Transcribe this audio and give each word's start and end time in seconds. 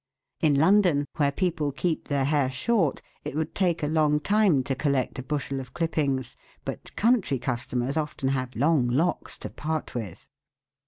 In 0.39 0.55
London, 0.55 1.05
where 1.17 1.31
people 1.31 1.71
keep 1.71 2.07
their 2.07 2.25
hair 2.25 2.49
short, 2.49 3.03
it 3.23 3.35
would 3.35 3.53
take 3.53 3.83
a 3.83 3.87
long 3.87 4.19
time 4.19 4.63
to 4.63 4.73
collect 4.73 5.19
a 5.19 5.21
bushel 5.21 5.59
of 5.59 5.75
clippings, 5.75 6.35
but 6.65 6.95
country 6.95 7.37
customers 7.37 7.97
often 7.97 8.29
have 8.29 8.55
long 8.55 8.87
locks 8.87 9.37
to 9.37 9.49
part 9.51 9.93
with. 9.93 10.27